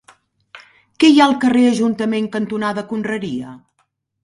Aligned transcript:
Què 1.03 1.09
hi 1.11 1.19
ha 1.23 1.27
al 1.33 1.35
carrer 1.43 1.67
Ajuntament 1.73 2.31
cantonada 2.39 2.87
Conreria? 2.95 3.57